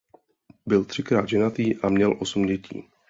Byl 0.65 0.85
třikrát 0.85 1.29
ženatý 1.29 1.75
a 1.75 1.89
měl 1.89 2.17
osm 2.19 2.45
dětí. 2.45 2.87